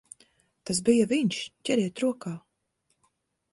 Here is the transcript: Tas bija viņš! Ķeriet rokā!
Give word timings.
Tas 0.69 0.79
bija 0.87 1.09
viņš! 1.11 1.43
Ķeriet 1.69 2.03
rokā! 2.07 2.35